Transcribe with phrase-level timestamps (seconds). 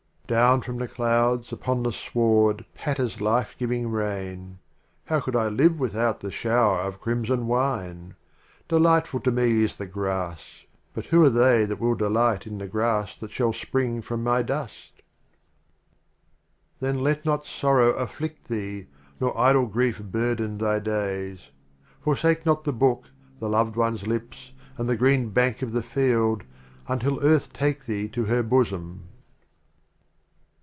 [0.27, 4.59] Down from the Clouds upon the Sward patters Life giving Rain.
[5.07, 8.15] How could I live without the Shower of Crimson Wine?
[8.69, 10.63] Delightful to me is the Grass;—
[10.95, 14.41] But who are they that will delight in the Grass that shall spring from my
[14.41, 15.01] Dust?
[16.79, 16.79] 57 XXIV.
[16.79, 18.87] The Literal Then let not Sorrow afflidt thee, Omar
[19.33, 21.49] Nor Idle Grief burden thy days.
[21.99, 23.09] Forsake not the Book,
[23.39, 26.45] the Loved One's Lips and the Green Bank of the Field
[26.87, 29.09] Until Earth take thee to her Bosom.